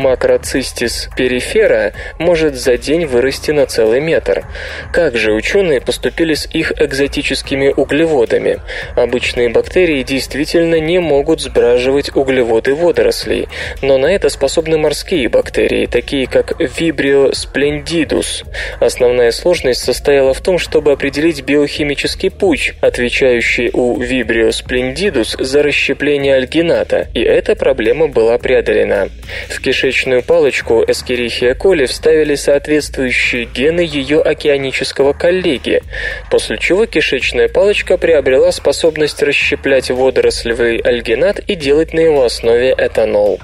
[0.48, 4.46] макроцистис перифера может за день вырасти на целый метр.
[4.92, 8.58] Как же ученые поступили с их экзотическими углеводами?
[8.96, 13.48] Обычные бактерии действительно не могут сбраживать углеводы водорослей,
[13.82, 18.46] но на это способны морские бактерии, такие как Vibrio splendidus.
[18.80, 26.36] Основная сложность состояла в том, чтобы определить биохимический путь, отвечающий у Vibrio splendidus за расщепление
[26.36, 29.10] альгината, и эта проблема была преодолена.
[29.48, 35.82] В кишечную палочку Escherichia coli вставили соответствующие гены ее океанического коллеги,
[36.30, 43.40] после чего кишечная палочка приобрела способность расщеплять водорослевый альгинат и делать на его основе этанол.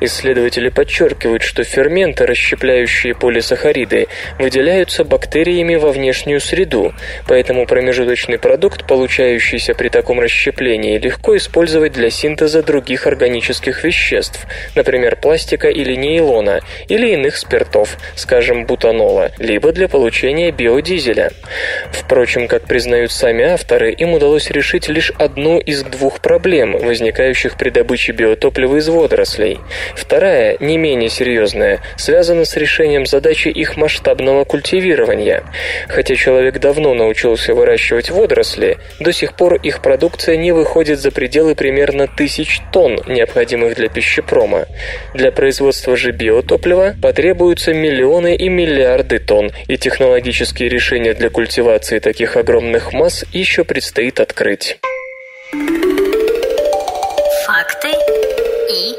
[0.00, 6.94] Исследователи подчеркивают, что ферменты, расщепляющие полисахариды, выделяются бактериями во внешнюю среду,
[7.26, 15.16] поэтому промежуточный продукт, получающийся при таком расщеплении, легко использовать для синтеза других органических веществ, например,
[15.16, 16.29] пластика или нейлона,
[16.88, 21.30] или иных спиртов, скажем, бутанола, либо для получения биодизеля.
[21.92, 27.70] Впрочем, как признают сами авторы, им удалось решить лишь одну из двух проблем, возникающих при
[27.70, 29.58] добыче биотоплива из водорослей.
[29.94, 35.42] Вторая, не менее серьезная, связана с решением задачи их масштабного культивирования.
[35.88, 41.54] Хотя человек давно научился выращивать водоросли, до сих пор их продукция не выходит за пределы
[41.54, 44.66] примерно тысяч тонн, необходимых для пищепрома.
[45.14, 52.36] Для производства же биотоплива потребуются миллионы и миллиарды тонн, и технологические решения для культивации таких
[52.36, 54.78] огромных масс еще предстоит открыть.
[57.46, 58.94] Факты и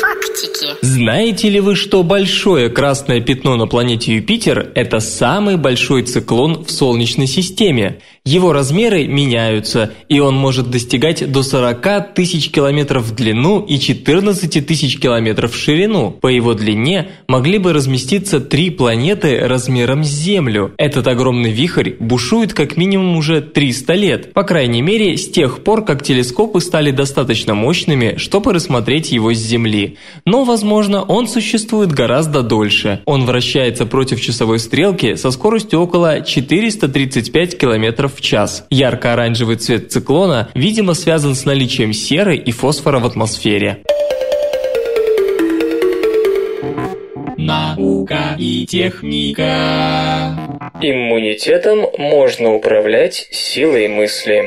[0.00, 0.66] фактики.
[0.80, 6.70] Знаете ли вы, что большое красное пятно на планете Юпитер– это самый большой циклон в
[6.70, 8.00] Солнечной системе?
[8.24, 14.64] Его размеры меняются, и он может достигать до 40 тысяч километров в длину и 14
[14.64, 16.12] тысяч километров в ширину.
[16.12, 20.72] По его длине могли бы разместиться три планеты размером с Землю.
[20.78, 25.84] Этот огромный вихрь бушует как минимум уже 300 лет, по крайней мере с тех пор,
[25.84, 29.96] как телескопы стали достаточно мощными, чтобы рассмотреть его с Земли.
[30.24, 33.00] Но, возможно, он существует гораздо дольше.
[33.04, 38.64] Он вращается против часовой стрелки со скоростью около 435 км в час.
[38.70, 43.82] Ярко-оранжевый цвет циклона, видимо, связан с наличием серы и фосфора в атмосфере.
[47.36, 50.36] Наука и техника.
[50.80, 54.44] Иммунитетом можно управлять силой мысли.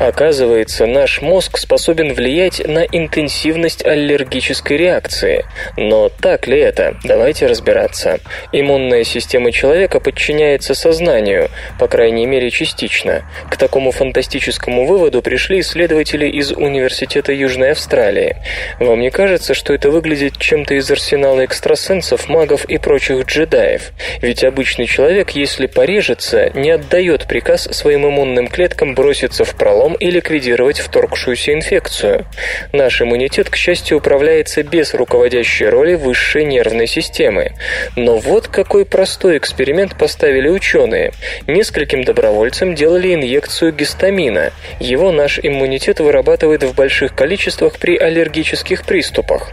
[0.00, 5.44] Оказывается, наш мозг способен влиять на интенсивность аллергической реакции.
[5.76, 6.96] Но так ли это?
[7.04, 8.18] Давайте разбираться.
[8.52, 13.22] Иммунная система человека подчиняется сознанию, по крайней мере частично.
[13.50, 18.36] К такому фантастическому выводу пришли исследователи из Университета Южной Австралии.
[18.80, 23.92] Вам не кажется, что это выглядит чем-то из арсенала экстрасенсов, магов и прочих джедаев?
[24.20, 30.10] Ведь обычный человек, если порежется, не отдает приказ своим иммунным клеткам броситься в пролом и
[30.10, 32.26] ликвидировать вторгшуюся инфекцию.
[32.72, 37.52] Наш иммунитет, к счастью, управляется без руководящей роли высшей нервной системы.
[37.96, 41.12] Но вот какой простой эксперимент поставили ученые.
[41.46, 44.52] Нескольким добровольцам делали инъекцию гистамина.
[44.80, 49.50] Его наш иммунитет вырабатывает в больших количествах при аллергических приступах.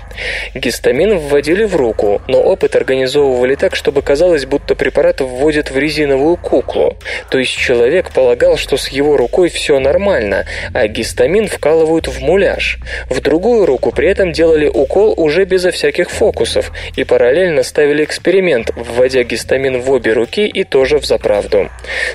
[0.53, 6.37] Гистамин вводили в руку, но опыт организовывали так, чтобы казалось, будто препарат вводят в резиновую
[6.37, 6.97] куклу.
[7.29, 10.18] То есть человек полагал, что с его рукой все нормально,
[10.73, 12.79] а гистамин вкалывают в муляж.
[13.09, 18.71] В другую руку при этом делали укол уже безо всяких фокусов и параллельно ставили эксперимент,
[18.75, 21.69] вводя гистамин в обе руки и тоже в заправду.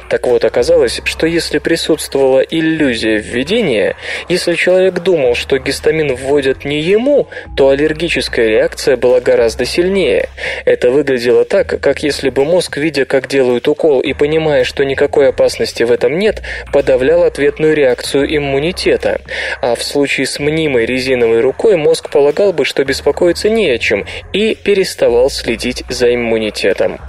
[0.09, 3.97] Так вот, оказалось, что если присутствовала иллюзия введения,
[4.29, 10.29] если человек думал, что гистамин вводят не ему, то аллергическая реакция была гораздо сильнее.
[10.65, 15.29] Это выглядело так, как если бы мозг, видя, как делают укол и понимая, что никакой
[15.29, 16.43] опасности в этом нет,
[16.73, 19.21] подавлял ответную реакцию иммунитета.
[19.61, 24.07] А в случае с мнимой резиновой рукой мозг полагал бы, что беспокоиться не о чем
[24.33, 27.01] и переставал следить за иммунитетом.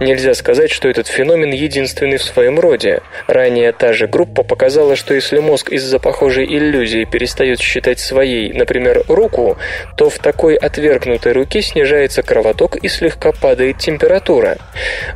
[0.00, 3.02] Нельзя сказать, что этот феномен единственный в своем роде.
[3.26, 9.02] Ранее та же группа показала, что если мозг из-за похожей иллюзии перестает считать своей, например,
[9.08, 9.56] руку,
[9.96, 14.58] то в такой отвергнутой руке снижается кровоток и слегка падает температура.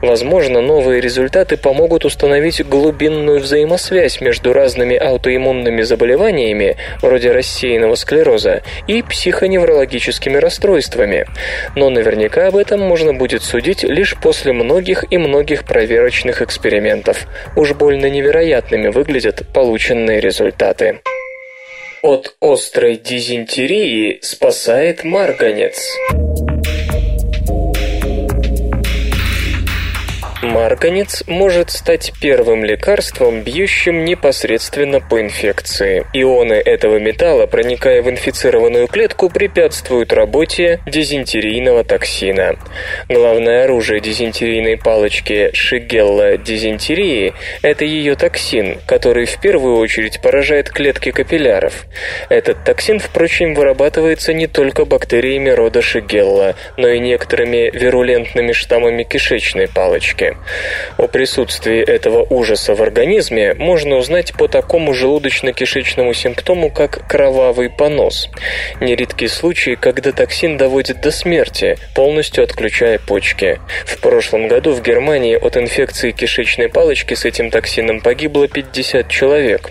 [0.01, 9.03] Возможно, новые результаты помогут установить глубинную взаимосвязь между разными аутоиммунными заболеваниями, вроде рассеянного склероза, и
[9.03, 11.27] психоневрологическими расстройствами.
[11.77, 17.27] Но наверняка об этом можно будет судить лишь после многих и многих проверочных экспериментов.
[17.57, 21.01] Уж больно невероятными выглядят полученные результаты.
[22.03, 25.89] От острой дизентерии спасает марганец.
[30.53, 36.05] Марганец может стать первым лекарством, бьющим непосредственно по инфекции.
[36.13, 42.57] Ионы этого металла, проникая в инфицированную клетку, препятствуют работе дизентерийного токсина.
[43.09, 47.33] Главное оружие дизентерийной палочки Шигелла дизентерии–
[47.63, 51.87] это ее токсин, который в первую очередь поражает клетки капилляров.
[52.29, 59.67] Этот токсин, впрочем, вырабатывается не только бактериями рода Шигелла, но и некоторыми вирулентными штаммами кишечной
[59.67, 60.37] палочки.
[60.99, 68.29] О присутствии этого ужаса в организме можно узнать по такому желудочно-кишечному симптому, как кровавый понос.
[68.81, 73.61] Нередки случаи, когда токсин доводит до смерти, полностью отключая почки.
[73.85, 79.71] В прошлом году в Германии от инфекции кишечной палочки с этим токсином погибло 50 человек.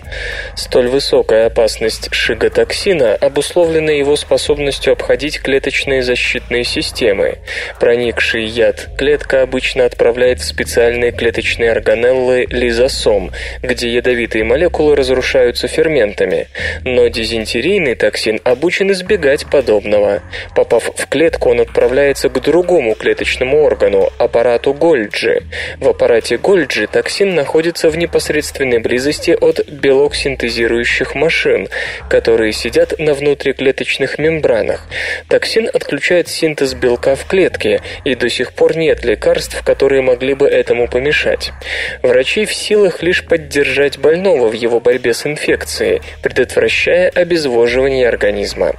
[0.56, 7.38] Столь высокая опасность шиготоксина обусловлена его способностью обходить клеточные защитные системы.
[7.78, 13.32] Проникший яд клетка обычно отправляет в специальные клеточные органеллы лизосом,
[13.62, 16.46] где ядовитые молекулы разрушаются ферментами.
[16.84, 20.22] Но дизентерийный токсин обучен избегать подобного.
[20.54, 25.42] Попав в клетку, он отправляется к другому клеточному органу– аппарату Гольджи.
[25.78, 31.68] В аппарате Гольджи токсин находится в непосредственной близости от белок синтезирующих машин,
[32.08, 34.86] которые сидят на внутриклеточных мембранах.
[35.28, 40.51] Токсин отключает синтез белка в клетке, и до сих пор нет лекарств, которые могли бы
[40.52, 41.52] этому помешать.
[42.02, 48.72] Врачи в силах лишь поддержать больного в его борьбе с инфекцией, предотвращая обезвоживание организма.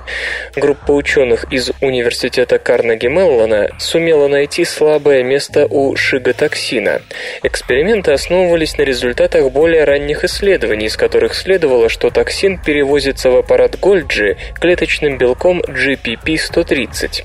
[0.56, 7.02] Группа ученых из Университета Карнеги Меллона сумела найти слабое место у шиготоксина.
[7.44, 13.80] Эксперименты основывались на результатах более ранних исследований, из которых следовало, что токсин перевозится в аппарат
[13.80, 17.24] Гольджи клеточным белком GPP-130.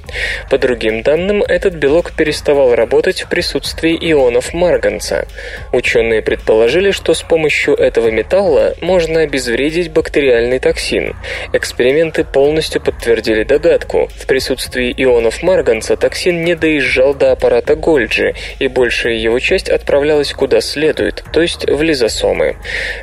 [0.50, 5.26] По другим данным, этот белок переставал работать в присутствии ионов ионов марганца.
[5.72, 11.16] Ученые предположили, что с помощью этого металла можно обезвредить бактериальный токсин.
[11.52, 14.08] Эксперименты полностью подтвердили догадку.
[14.14, 20.32] В присутствии ионов марганца токсин не доезжал до аппарата Гольджи, и большая его часть отправлялась
[20.32, 22.56] куда следует, то есть в лизосомы.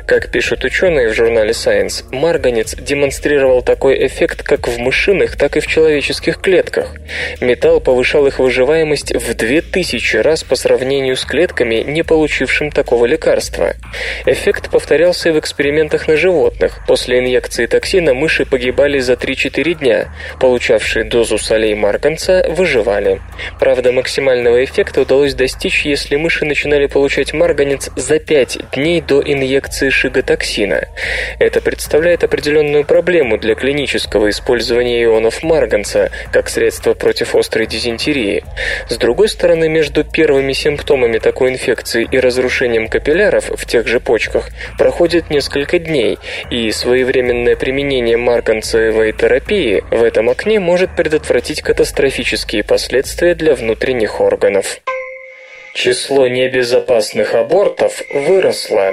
[0.06, 5.60] Как пишут ученые в журнале Science, марганец демонстрировал такой эффект как в мышиных, так и
[5.60, 6.94] в человеческих клетках.
[7.40, 13.74] Металл повышал их выживаемость в 2000 раз по сравнению с клетками, не получившим такого лекарства.
[14.24, 16.80] Эффект повторялся и в экспериментах на животных.
[16.86, 20.08] После инъекции токсина мыши погибали за 3-4 дня.
[20.40, 23.20] Получавшие дозу солей марганца выживали.
[23.60, 29.90] Правда, максимального эффекта удалось достичь, если мыши начинали получать марганец за 5 дней до инъекции
[29.90, 30.88] шиготоксина.
[31.38, 38.44] Это представляет определенную проблему для клинического использования ионов марганца как средство против острой дизентерии.
[38.88, 44.00] С другой стороны, между первыми симптомами симптомами такой инфекции и разрушением капилляров в тех же
[44.00, 44.48] почках
[44.78, 46.18] проходит несколько дней,
[46.50, 54.80] и своевременное применение марганцевой терапии в этом окне может предотвратить катастрофические последствия для внутренних органов.
[55.74, 58.92] Число небезопасных абортов выросло.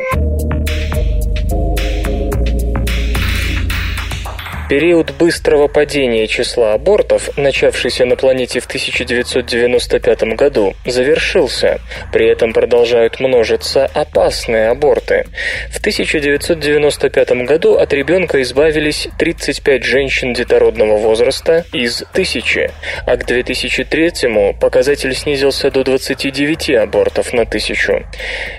[4.73, 11.79] Период быстрого падения числа абортов, начавшийся на планете в 1995 году, завершился.
[12.11, 15.27] При этом продолжают множиться опасные аборты.
[15.69, 22.71] В 1995 году от ребенка избавились 35 женщин детородного возраста из 1000,
[23.05, 28.03] а к 2003 показатель снизился до 29 абортов на тысячу.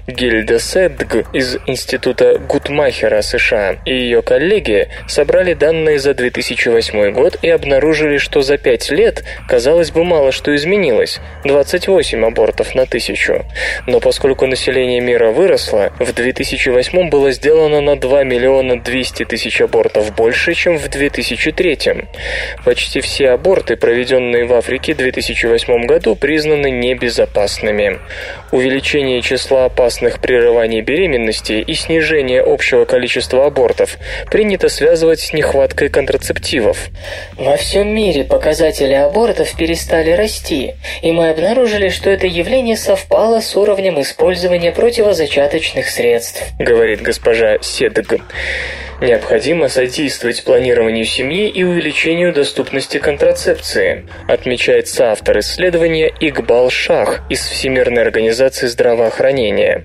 [0.06, 7.48] Гильда Седг из Института Гутмахера США и ее коллеги собрали данные за 2008 год и
[7.48, 13.44] обнаружили, что за 5 лет, казалось бы, мало что изменилось– 28 абортов на тысячу.
[13.86, 20.14] Но поскольку население мира выросло, в 2008 было сделано на 2 миллиона 200 тысяч абортов
[20.14, 21.78] больше, чем в 2003.
[22.64, 27.98] Почти все аборты, проведенные в Африке в 2008 году, признаны небезопасными.
[28.52, 33.96] Увеличение числа опасных прерываний беременности и снижение общего количества абортов
[34.30, 36.88] принято связывать с нехваткой контрацептивов.
[37.36, 43.56] Во всем мире показатели абортов перестали расти, и мы обнаружили, что это явление совпало с
[43.56, 48.20] уровнем использования противозачаточных средств, говорит госпожа Седг.
[49.04, 58.00] Необходимо содействовать планированию семьи и увеличению доступности контрацепции, отмечает соавтор исследования Игбал Шах из Всемирной
[58.00, 59.84] организации здравоохранения.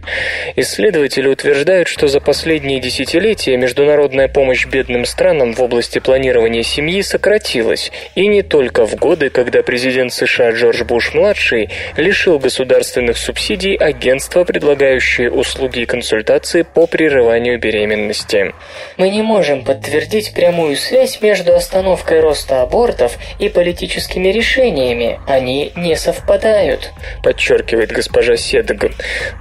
[0.56, 7.92] Исследователи утверждают, что за последние десятилетия международная помощь бедным странам в области планирования семьи сократилась,
[8.16, 15.30] и не только в годы, когда президент США Джордж Буш-младший лишил государственных субсидий агентства, предлагающие
[15.30, 18.54] услуги и консультации по прерыванию беременности.
[18.96, 25.20] Мы не можем подтвердить прямую связь между остановкой роста абортов и политическими решениями.
[25.28, 26.92] Они не совпадают,
[27.24, 28.92] подчеркивает госпожа Седг.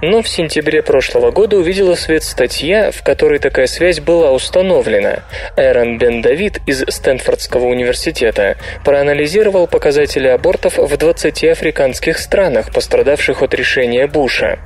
[0.01, 5.23] Но в сентябре прошлого года увидела свет статья, в которой такая связь была установлена.
[5.57, 13.53] Эрон Бен Давид из Стэнфордского университета проанализировал показатели абортов в 20 африканских странах, пострадавших от
[13.53, 14.59] решения Буша.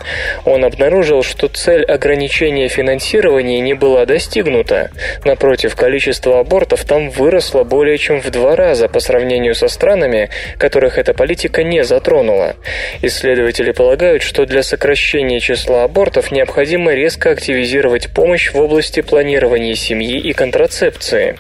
[0.46, 4.83] Он обнаружил, что цель ограничения финансирования не была достигнута,
[5.26, 10.98] Напротив, количество абортов там выросло более чем в два раза по сравнению со странами, которых
[10.98, 12.56] эта политика не затронула.
[13.02, 20.20] Исследователи полагают, что для сокращения числа абортов необходимо резко активизировать помощь в области планирования семьи
[20.20, 21.38] и контрацепции.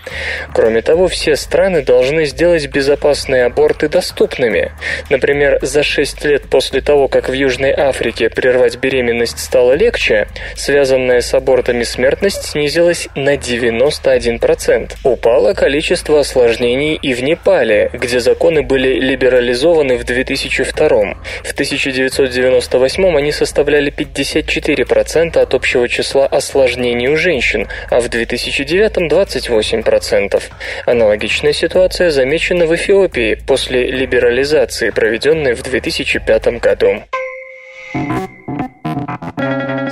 [0.54, 4.72] Кроме того, все страны должны сделать безопасные аборты доступными.
[5.10, 11.22] Например, за 6 лет после того, как в Южной Африке прервать беременность стало легче, связанная
[11.22, 14.93] с абортами смертность снизилась на 91%.
[15.03, 20.88] Упало количество осложнений и в Непале, где законы были либерализованы в 2002.
[21.43, 30.43] В 1998 они составляли 54% от общего числа осложнений у женщин, а в 2009 28%.
[30.86, 37.03] Аналогичная ситуация замечена в Эфиопии после либерализации, проведенной в 2005 году.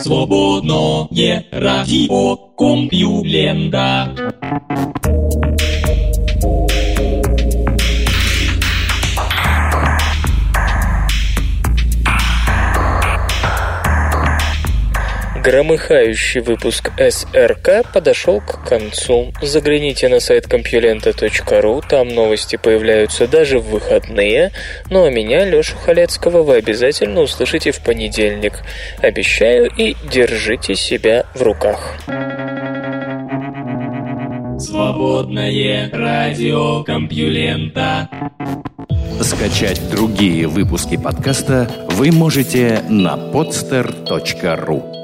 [0.01, 4.13] Свободное радио Компьюлента.
[15.43, 19.33] Громыхающий выпуск СРК подошел к концу.
[19.41, 24.51] Загляните на сайт компьюлента.ру, там новости появляются даже в выходные.
[24.91, 28.61] Ну а меня, Лешу Халецкого, вы обязательно услышите в понедельник.
[29.01, 31.95] Обещаю и держите себя в руках.
[34.59, 38.07] Свободное радио Компьюлента.
[39.21, 45.00] Скачать другие выпуски подкаста вы можете на podster.ru